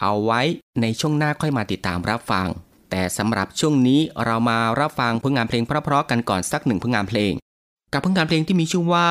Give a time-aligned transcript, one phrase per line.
[0.00, 0.40] เอาไว้
[0.80, 2.46] ในช่วงหน้าค่อยมาติดตามรับฟัง
[2.90, 7.32] แต่สำหรับช่วงนี้เรามารับฟังผลงานเพลงเพราะๆกันก่อนสักหนึ่งผลงานเพลง
[7.92, 9.08] กับผลงานเพลงที่มีชื่อว่า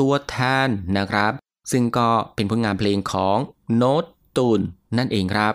[0.00, 0.36] ตัวแท
[0.66, 1.32] นนะครับ
[1.70, 3.38] ซึ่งก็เป็นผลงานเพลงของ
[3.76, 4.04] โน้ต
[4.36, 4.60] ตูน
[4.98, 5.54] นั่นเองครับ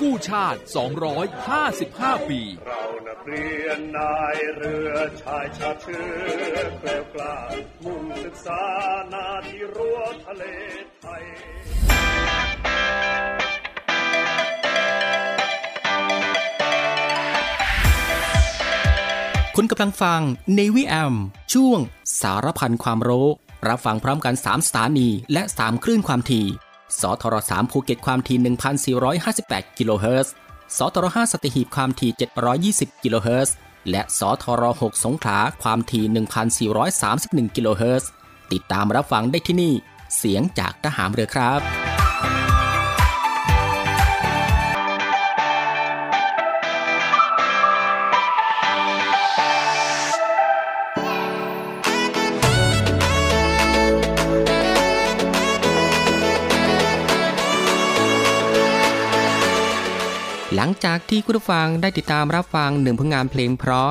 [0.00, 0.60] กู้ชาติ
[1.44, 7.36] 255 ปี เรานักเรียนนายเรือชายชาติเชื้อเกลียวกล้า
[7.84, 8.62] มุ่งศึกษา
[9.12, 10.44] นาที่รั้วทะเล
[11.00, 11.22] ไทย
[19.56, 20.20] คุณกำลังฟัง
[20.58, 21.14] Navy AM
[21.52, 21.80] ช่วง
[22.20, 23.28] สารพันความรู้
[23.68, 26.46] รับฟังพร้อมกัน 3 สถานีและ 3 คลื่นความถี่
[27.00, 28.38] สทร3ภูเก็ตความถี่
[29.08, 30.32] 1,458 กิโลเฮิรตซ์
[30.76, 32.10] สทร5สัตหีบความถี่
[32.96, 33.54] 720 กิโลเฮิรตซ์
[33.90, 36.04] และสทร6สงขลาความถี่
[36.86, 38.10] 1,431 กิโลเฮิรตซ์
[38.52, 39.74] ติดตามรับฟังได้ที่นี่
[40.16, 41.97] เสียงจากทหารเรือครับ
[60.60, 63.90] หลังจากที่คุณผู้ฟังได้ติดตามรับฟังหนึ่งผลงานเพลงเพราะ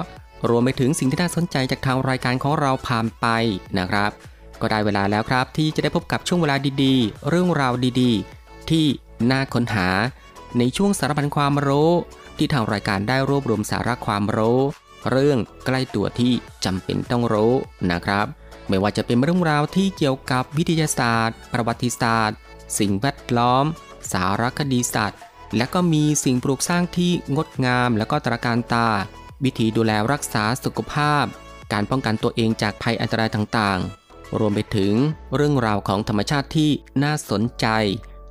[0.50, 3.26] รวมไปถึงสิ่งที่น่าสนใจจากทางรายการของเราผ่านไป
[3.78, 4.12] นะครับ
[4.62, 8.86] ก็ได้เวลาแล้วครับ ที่จะได้พบกับช่วงเวลาดีๆ เรื่องราวดีๆ ที่
[9.32, 9.90] น่าค้นหา
[10.58, 11.92] ในช่วงสารพันความรู้
[12.38, 14.60] ที่ทางรายการได้รวบรวมสาระความรู้
[15.12, 16.34] เรื่องใกล้ตัวที่
[16.66, 17.54] จำเป็นต้องรู้
[17.92, 18.26] นะครับ
[18.70, 22.38] ไม่ว่าจะเป็นเรื่องราวที่เกี่ยวกับวิทยาศาสตร์ ประวัติศาสตร์
[22.80, 23.66] สิ่งแวดล้อม
[24.12, 25.22] สารคดีสัตว์
[25.56, 28.90] และก็มีสิ่งปลูกสร้างที่งดงาม และก็ตระการตา
[29.44, 31.26] วิธีดูแลรักษาสุขภาพ
[31.74, 34.94] การป้องกันตัวเองจากภัยอันตรายต่างๆ รวมไปถึง
[35.36, 36.72] เรื่องราวของธรรมชาติที่
[37.04, 37.68] น่าสนใจ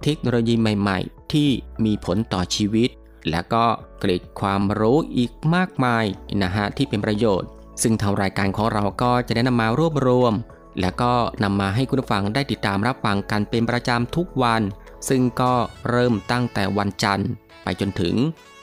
[0.02, 1.49] เทคโนโลยีใหม่ๆ ที่
[1.85, 2.90] มีผลต่อชีวิต
[3.30, 3.64] และก็
[3.99, 6.04] เกร็ดความรู้อีกมากมาย
[6.42, 7.49] นะฮะที่เป็นประโยชน์
[7.82, 10.35] ซึ่งทางรายการของเราก็จะได้นำมารวบรวม
[10.80, 14.62] และก็นำมาให้คุณผู้ฟังได้ติดตามรับฟังกันเป็นประจำทุกวัน
[15.08, 15.54] ซึ่งก็
[15.90, 17.30] เริ่มตั้งแต่วันจันทร์
[17.62, 18.14] ไปจนถึง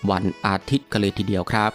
[0.10, 1.72] วันอาทิตย์กันเลยทีเดียวครับ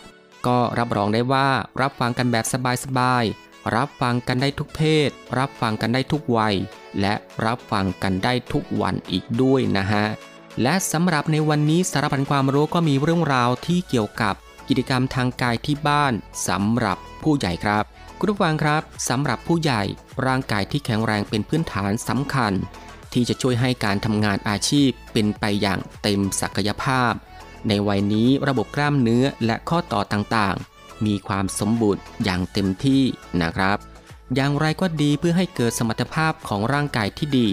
[0.47, 1.49] ก็รับรองได้ว่า
[1.81, 2.45] รับฟังกันแบบ
[2.85, 6.55] สบายๆ รับฟังกันได้ทุกเพศ รับฟังกันได้ทุกวัย
[7.01, 7.15] และ
[7.47, 10.05] รับฟังกันได้ทุกวันอีกด้วยนะฮะ
[10.63, 14.35] และสำหรับในวันนี้สารพันความรู้ก็มีเรื่องราวที่เกี่ยวกับ
[14.69, 16.13] กิจกรรมทางกายที่บ้าน
[16.49, 17.85] สำหรับผู้ใหญ่ครับ
[18.19, 19.83] คุณผู้ฟังครับสำหรับผู้ใหญ่
[20.27, 22.53] ร่างกายที่แข็งแรงเป็นพื้นฐานสำคัญ
[23.13, 27.13] ที่จะช่วยให้การทำงานอาชีพเป็นไปอย่างเต็มศักยภาพ
[27.69, 33.03] ในวัยนี้ระบบกล้ามเนื้อและข้อต่อต่างๆ มีความสมบูรณ์อย่างเต็มที่
[33.41, 33.79] นะครับ
[34.35, 37.49] อย่างไรก็ดีเพื่อให้เกิดสมรรถภาพของร่างกายที่ดี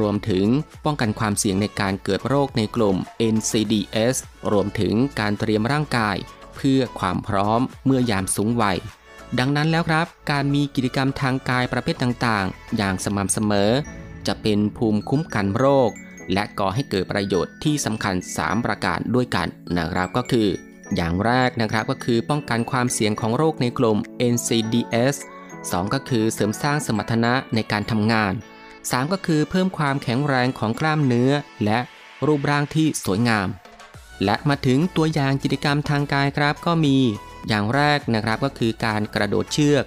[0.00, 0.46] รวมถึง
[0.84, 2.96] ป้องกันความเสี่ยงในการเกิดโรคในกลุ่ม
[3.34, 4.16] NCDs
[4.52, 6.16] รวมถึงการเตรียมร่างกาย
[6.56, 8.78] เพื่อความพร้อมเมื่อยามสูงวัย
[9.38, 13.70] ดังนั้นแล้วครับ การมีกิจกรรมทางกายประเภทต่างๆ อย่างสม่ำเสมอ
[14.26, 15.90] จะเป็นภูมิคุ้มกันโรค
[16.32, 20.48] และก่อให้เกิดประโยชน์ที่สำคัญ 3 ประการด้วยกันนะครับก็คือ
[20.96, 23.98] อย่างแรกนะครับก็คือป้องกันความเสี่ยงของโรคในกลุ่ม
[24.32, 25.16] NCDs
[25.54, 28.32] 2 ก็คือเสริมสร้างสมรรถนะในการทำงาน
[28.72, 31.32] 3 ก็คือเพิ่มความแข็งแรงของกล้ามเนื้อ
[31.64, 31.78] และ
[32.26, 33.48] รูปร่างที่สวยงาม
[34.24, 36.96] และมาถึงตัวอย่างกิจกรรมทางกายครับก็มี
[37.48, 39.84] อย่างแรกนะครับก็คือการกระโดดเชือก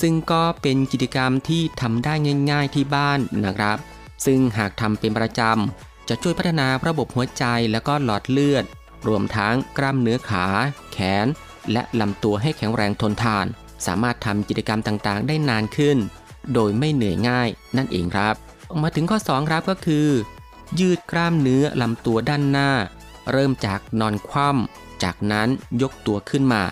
[0.00, 2.14] ซึ่งก็เป็นกิจกรรมที่ทำได้
[2.50, 3.78] ง่าย ๆที่บ้านนะครับ
[4.26, 8.64] ซึ่งหากทำเป็นประจำ จะช่วยพัฒนาระบบหัวใจและก็หลอดเลือด
[9.06, 10.46] รวมทั้งกล้ามเนื้อขา
[10.92, 11.26] แขน
[11.72, 13.46] และลำตัวให้แข็งแรงทนทาน
[13.86, 15.98] สามารถทำกิจกรรมต่างๆ ได้นานขึ้น
[16.54, 18.34] โดยไม่เหนื่อยง่ายนั่นเองครับ
[18.82, 20.08] มาถึงข้อ 2 ครับก็คือ
[20.80, 22.70] ยืดกล้ามเนื้อลำตัวด้านหน้า
[23.32, 25.48] เริ่มจากนอนคว่ำจากนั้น
[25.82, 26.62] ยกตัวขึ้นมา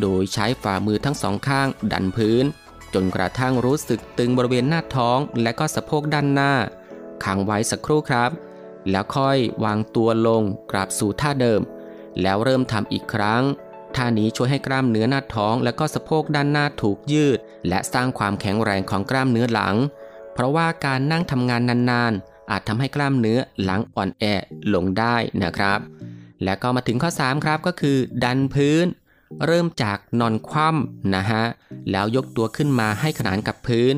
[0.00, 2.44] โดยใช้ฝ่ามือทั้งสองข้างดันพื้น
[2.94, 6.52] จนกระทั่งรู้สึกตึงบริเวณหน้าท้องและก็สะโพกด้านหน้า
[7.24, 8.30] ขังไว้สักครู่ครับ
[8.90, 11.60] แล้วค่อยวางตัวลงกลับสู่ท่าเดิม
[12.22, 13.42] แล้วเริ่มทำอีกครั้ง
[13.96, 19.74] ท่านี้ช่วยให้กล้ามเนื้อหน้าท้องและก็สะโพกด้านหน้าถูกยืด และสร้างความแข็งแรงของกล้ามเนื้อหลัง
[20.34, 24.24] เพราะว่าการนั่งทำงานนานๆ อาจทำให้กล้ามเนื้อหลังอ่อนแอ
[24.74, 25.78] ลงได้นะครับ
[26.44, 28.86] และก็มาถึงข้อ 3 ครับก็คือ ดันพื้น
[29.46, 31.44] เริ่มจากนอนคว่ำนะฮะ
[31.90, 33.94] แล้วยกตัวขึ้นมาให้ขนานกับพื้น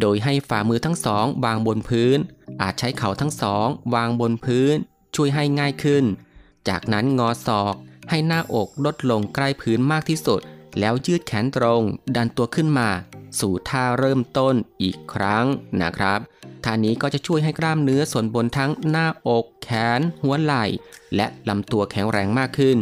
[0.00, 2.18] โดยให้ฝ่ามือทั้งสองวางบนพื้น
[2.62, 4.74] อาจใช้เข่าทั้งสองวางบนพื้น
[5.14, 6.04] ช่วยให้ง่ายขึ้น
[6.68, 7.74] จากนั้นงอศอก
[8.10, 10.40] ให้หน้าอกลดลงใกล้พื้นมากที่สุด
[10.78, 11.82] แล้วยืดแขนตรง
[12.16, 12.88] ดันตัวขึ้นมา
[13.40, 15.44] สู่ท่าเริ่มต้นอีกครั้ง
[15.82, 16.20] นะครับ
[16.64, 20.64] ท่านี้ก็จะช่วยให้กล้ามเนื้อส่วนบนทั้งหน้าอก แขน หัวไหล่
[21.16, 22.78] และลำตัวแข็งแรงมากขึ้น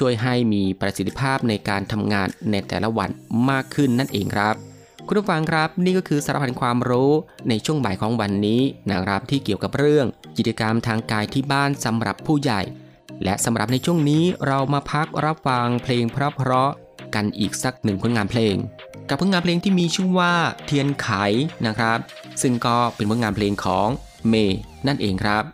[0.00, 3.10] ช่วยให้มีประสิทธิภาพในการทำงานในแต่ละวัน
[3.50, 4.54] มากขึ้นนั่นเองครับ
[5.06, 7.10] คุณผู้ฟังครับนี่ก็คือสารพันความรู้
[7.48, 12.60] ในช่วงบ่ายของวันนี้นะครับที่เกี่ยวกับเรื่อง กิจกรรมทางกายที่บ้านสำหรับผู้ใหญ่
[13.24, 18.54] และสำหรับในช่วงนี้เรามาพักรับฟังเพลงเพราะๆกันอีกสักหนึ่งผลงานเพลง
[19.08, 20.32] กับผลงานเพลงที่มีชื่อว่า
[20.66, 21.08] เทียนไข
[21.66, 21.98] นะครับ
[22.42, 23.88] ซึ่งก็เป็นผลงานเพลงของ
[24.28, 25.44] เมย์นั่นเองครับ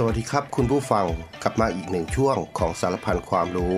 [0.00, 1.06] สวัสดีครับคุณผู้ฟัง
[1.42, 3.76] กลับมาอีกหนึ่งช่วงของสารพันความรู้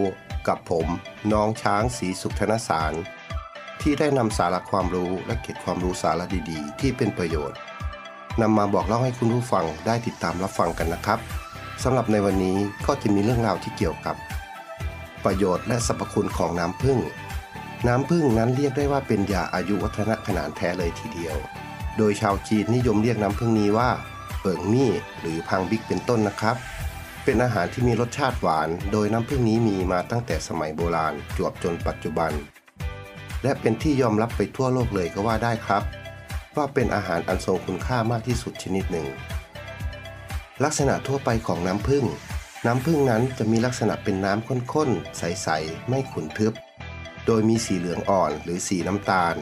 [0.49, 0.87] กับผม
[1.33, 2.93] น้องช้างสีสุขธนสาร
[3.81, 7.59] ที่ได้นำสาระความรู้และเก็บความรู้สาระดีๆ ที่เป็นประโยชน์
[8.41, 11.19] นำมาบอกเล่าให้คุณผู้ฟังได้ติดตามรับฟังกันนะครับ
[11.83, 14.17] สำหรับในวันนี้ก็จะมีเรื่องราวที่เกี่ยวกับ
[15.25, 16.99] ประโยชน์และสรรพคุณของน้ำผึ้ง
[17.89, 21.37] น้ำผึ้งนั้นเรียกได้ว่าเป็นยาอายุวัฒนะขนาดแท้เลยทีเดียว
[21.99, 23.91] โดยชาวจีนนิยมเรียกน้ำผึ้งนี้ว่า
[24.41, 26.57] เปิงมี่หรือพังบิ๊กเป็นต้นนะครับ
[27.25, 32.33] เป็นอาหารที่มีรสชาติหวาน โดยน้ำผึ้งนี้มีมาตั้งแต่สมัยโบราณจวบจนปัจจุบัน
[33.43, 35.83] และเป็นที่ยอมรับไปทั่วโลกเลยก็ว่าได้ครับ
[36.57, 39.07] ว่าเป็นอาหารอันทรงคุณค่ามากที่สุดชนิดหนึ่ง
[40.65, 42.05] ลักษณะทั่วไปของน้ำผึ้ง
[42.67, 46.53] น้ำผึ้งนั้นจะมีลักษณะเป็นน้ำข้นๆ ใสๆ ไม่ขุ่นทึบ
[47.27, 49.35] โดยมีสีเหลืองอ่อนหรือสีน้ำตาล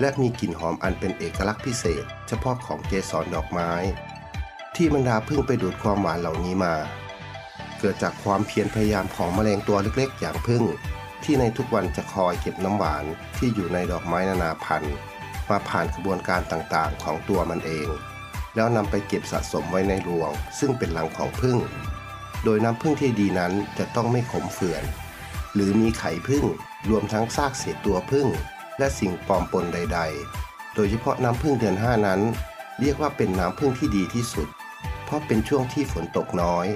[0.00, 3.72] และมีกลิ่นหอมอันเป็นเอกลักษณ์พิเศษ เฉพาะของเกสรดอกไม้
[4.76, 6.74] ที่บรรดาพึ่งไปดูดความหวานเหล่านี้มา
[7.78, 10.62] เกิดจากความเพียรพยายามของแมลงตัวเล็กๆ อย่างพึ่ง
[11.24, 13.04] ที่ในทุกวันจะคอยเก็บน้ำหวาน
[13.38, 14.96] ที่อยู่ในดอกไม้นานาพันธุ์
[15.50, 17.88] มาผ่านกระบวนการต่างๆ ของตัวมันเอง
[18.54, 21.58] แล้วนำไปเก็บสะสมไว้ในรวง ซึ่งเป็นหลังของพึ่ง
[22.44, 24.84] โดยน้ำพึ่งที่ดีนั้นจะต้องไม่ขมเขื่อน
[25.54, 26.44] หรือมีไข่พึ่ง
[26.90, 28.26] รวมทั้งซากเศษตัวพึ่ง
[28.78, 30.00] และสิ่งปลอมปนใด
[30.38, 32.20] ๆ โดยเฉพาะน้ำพึ่งเดือน5นั้น
[32.80, 34.48] เรียกว่าเป็นน้ำพึ่งที่ดีที่สุด
[35.04, 36.66] เพราะเป็นช่วงที่ฝนตกน้อย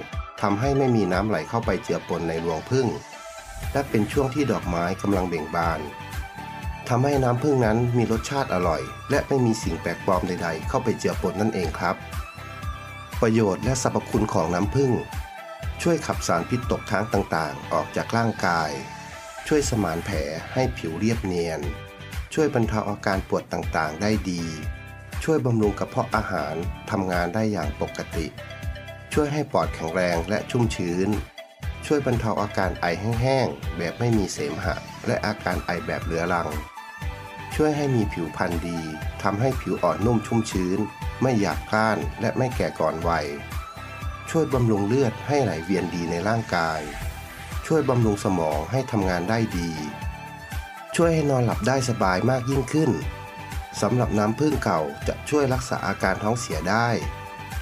[0.40, 2.86] ทำให้ไม่มีน้ำไหลเข้าไปเจือปนในรวงพึ่ง
[3.72, 5.80] และเป็นช่วงที่ดอกไม้กำลังเบ่งบาน
[6.88, 11.96] ทำให้น้ำพึ่งนั้นมีรสชาติอร่อย และไม่มีสิ่งแปลกปลอมใด ๆ เข้าไปเจือปนนั่นเองครับ
[13.20, 14.92] ประโยชน์และสรรพคุณของน้ำพึ่ง
[15.82, 18.70] ช่วยขับสารพิษตกค้างต่างๆ ออกจากร่างกาย
[19.48, 20.16] ช่วยสมานแผล
[20.52, 21.60] ให้ผิวเรียบเนียน
[22.34, 24.42] ช่วยบรรเทาอาการปวดต่างๆ ได้ดี
[25.24, 26.54] ช่วยบำรุงกระเพาะอาหาร
[26.90, 28.26] ทำงานได้อย่างปกติ
[29.12, 31.08] ช่วยให้ปอดแข็งแรงและชุ่มชื้น
[31.86, 34.76] ช่วยบรรเทาอาการไอแห้งๆ แบบไม่มีเสมหะ
[35.06, 36.48] และอาการไอแบบเรื้อรัง
[37.54, 38.80] ช่วยให้มีผิวพรรณดี
[39.22, 40.78] ทำให้ผิวอ่อนนุ่มชุ่มชื้น
[41.22, 43.26] ไม่หยาบก้านและไม่แก่ก่อนวัย
[44.30, 46.80] ช่วยบำรุงเลือดให้ไหลเวียนดีในร่างกาย
[47.66, 49.70] ช่วยบำรุงสมองให้ทำงานได้ดี
[50.96, 52.90] ช่วยให้นอนหลับได้สบายมากยิ่งขึ้น
[53.82, 56.88] สำหรับน้ำผึ้งเก่าจะช่วยรักษาอาการท้องเสียได้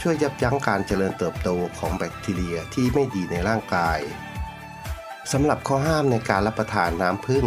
[0.00, 1.48] ช่วยยับยั้งการเจริญเติบโต
[1.78, 3.98] ของแบคทีเรียที่ไม่ดีในร่างกาย
[5.32, 7.44] สำหรับข้อห้ามในการรับประทานน้ำผึ้ง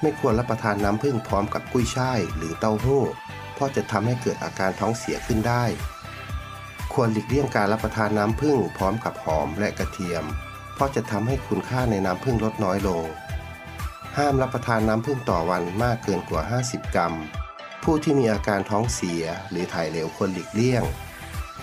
[0.00, 3.02] ไม่ควรรับประทานน้ำผึ้งพร้อมกับกุ้ยช่ายหรือเต้าหู้
[3.54, 5.64] เพราะจะทำให้เกิดอาการท้องเสียขึ้นได้
[6.92, 10.24] ควรหลีกเลี่ยงการรับประทานน้ำผึ้งพร้อมกับหอมและกระเทียม
[10.74, 13.04] เพราะจะทำให้คุณค่าในน้ำผึ้งลดน้อยลง
[14.16, 17.14] ห้ามรับประทานน้ำผึ้งต่อวันมากเกินกว่า 50 กรัม
[17.82, 20.82] ผู้ที่มีอาการท้องเสียหรือถ่ายเหลวควรหลีกเลี่ยง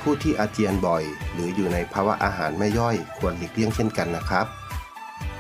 [0.01, 1.03] ผู้ที่อาเจียนบ่อย
[1.34, 4.45] หรืออยู่ในภาวะอาหารไม่ย่อยควรหลีกเลี่ยงเช่นกันนะครับ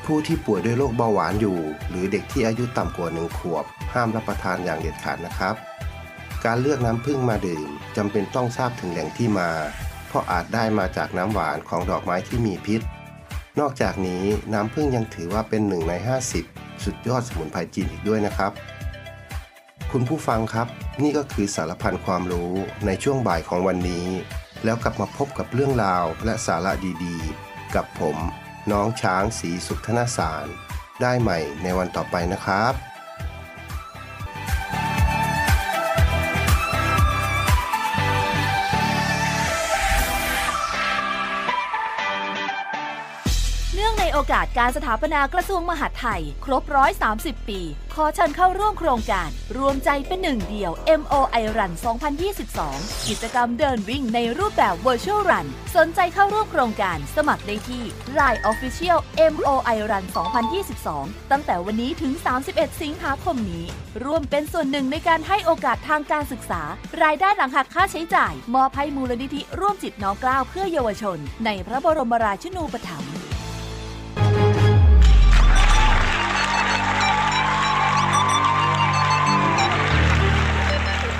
[0.05, 1.57] ผู้ที่ป่วยด้วยโรคเบาหวานอยู่
[1.89, 5.55] หรือเด็กที่อายุต่ำกว่าหนึ่งขวบ ห้ามรับประทานอย่างเด็ดขาดนะครับ
[6.45, 9.49] การเลือกน้ำผึ้งมาดื่มจำเป็นต้องทราบถึงแหล่งที่มา
[10.07, 12.81] เพราะอาจได้มาจากน้ำหวานของดอกไม้ที่มีพิษ
[13.59, 15.93] นอกจากนี้น้ำผึ้งยังถือว่าเป็นหนึ่งใน
[16.39, 18.51] 50 สุดยอดสมุนไพรจีนอีกด้วยนะครับ
[19.93, 20.67] คุณผู้ฟังครับ
[21.03, 22.51] นี่ก็คือสารพันความรู้
[22.85, 24.07] ในช่วงบ่ายของวันนี้
[24.63, 26.71] แล้วกลับมาพบกับเรื่องราวและสาระ
[27.05, 28.17] ดีๆ กับผม
[28.71, 30.45] น้องช้างสีสุขธนสาร
[31.01, 32.73] ได้ใหม่ในวันต่อไปนะครับ
[44.27, 47.61] อกาสการสถาปนากระทรวงมหาดไทย ครบร้อย30 ปี
[47.95, 51.71] ขอเชิญเข้าร่วมโครงการ รวมใจเป็นหนึ่งเดียว MOI Run
[52.39, 57.83] 2022 กิจกรรมเดินวิ่งในรูปแบบ Virtual Run สนใจเข้าร่วมโครงการสมัครได้ที่
[58.19, 58.99] Line Official
[59.33, 60.05] MOI Run
[60.67, 62.13] 2022 ตั้งแต่วันนี้ถึง
[62.47, 63.65] 31 สิงหาคมนี้
[64.03, 66.61] ร่วมเป็นส่วนหนึ่งในการให้โอกาสทางการศึกษา
[67.03, 73.13] รายได้หลังหักค่าใช้จ่าย มอบให้มูลนิธิร่วมจิตน้อมกล้าวเพื่อเยาวชน ในพระบรมราชินูปถัมภ์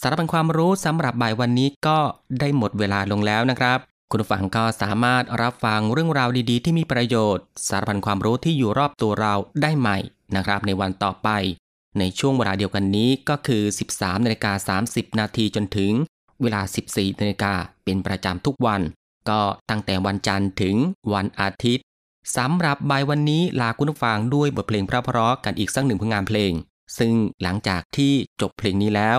[0.00, 1.98] สารพันความรู้สำหรับบ่ายวันนี้ก็
[2.40, 3.78] ได้หมดเวลาลงแล้วนะครับ
[4.10, 9.98] คุณผู้ฟังก็สามารถรับฟังเรื่องราวดีๆ ที่มีประโยชน์ สารพันความรู้ที่อยู่รอบตัวเราได้ใหม่
[10.36, 11.28] นะครับ ในวันต่อไป
[11.98, 13.62] ในช่วงเวลาเดียวกันนี้ก็คือ
[13.94, 15.92] 13นาฬิกา30 นาทีจนถึง
[16.42, 17.54] เวลา 14นาฬิกา
[17.84, 18.80] เป็นประจำทุกวัน
[19.28, 20.76] ก็ตั้งแต่วันจันทร์ถึง
[21.12, 21.84] วันอาทิตย์
[22.36, 26.52] สำหรับบ่ายวันนี้ลาคุณผู้ฟังด้วยบทเพลงเพราะๆกันอีกสักหนึ่งผลงานเพลง
[26.98, 29.18] ซึ่งหลังจากที่จบเพลงนี้แล้ว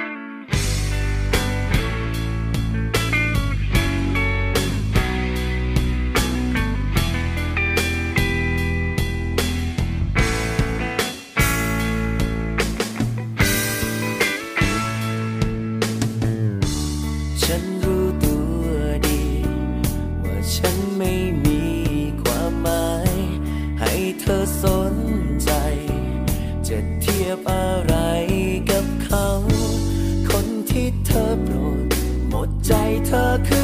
[33.11, 33.60] เธอ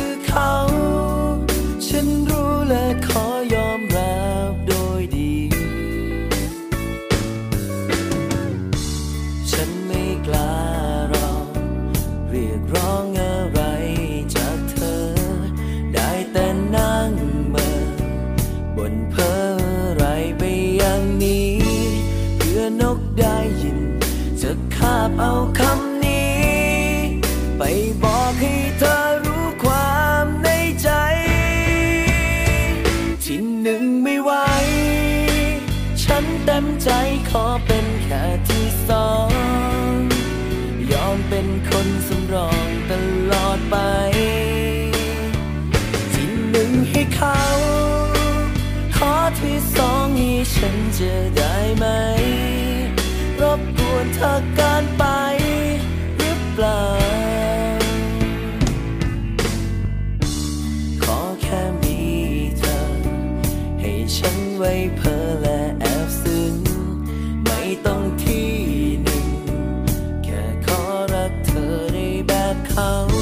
[72.77, 73.16] ไ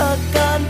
[0.00, 0.69] ว้